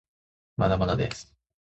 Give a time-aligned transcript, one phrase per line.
[0.57, 1.35] まだまだです